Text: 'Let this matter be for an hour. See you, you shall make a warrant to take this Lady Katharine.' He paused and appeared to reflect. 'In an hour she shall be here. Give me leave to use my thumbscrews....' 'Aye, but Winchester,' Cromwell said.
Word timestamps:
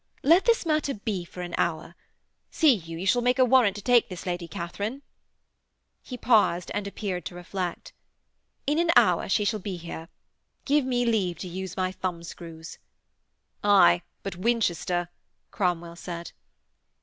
'Let 0.23 0.45
this 0.45 0.65
matter 0.65 0.95
be 0.95 1.23
for 1.23 1.41
an 1.43 1.53
hour. 1.59 1.93
See 2.49 2.73
you, 2.73 2.97
you 2.97 3.05
shall 3.05 3.21
make 3.21 3.37
a 3.37 3.45
warrant 3.45 3.75
to 3.75 3.83
take 3.83 4.09
this 4.09 4.25
Lady 4.25 4.47
Katharine.' 4.47 5.03
He 6.01 6.17
paused 6.17 6.71
and 6.73 6.87
appeared 6.87 7.23
to 7.25 7.35
reflect. 7.35 7.93
'In 8.65 8.79
an 8.79 8.89
hour 8.95 9.29
she 9.29 9.45
shall 9.45 9.59
be 9.59 9.77
here. 9.77 10.09
Give 10.65 10.85
me 10.85 11.05
leave 11.05 11.37
to 11.37 11.47
use 11.47 11.77
my 11.77 11.91
thumbscrews....' 11.91 12.79
'Aye, 13.63 14.01
but 14.23 14.37
Winchester,' 14.37 15.09
Cromwell 15.51 15.95
said. 15.97 16.31